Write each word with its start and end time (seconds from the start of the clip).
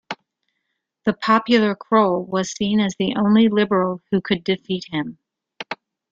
The 1.05 1.13
popular 1.13 1.75
Croll 1.75 2.25
was 2.25 2.53
seen 2.55 2.79
as 2.79 2.95
the 2.97 3.13
only 3.15 3.49
Liberal 3.49 4.01
who 4.09 4.19
could 4.19 4.43
defeat 4.43 4.85
him. 4.89 5.19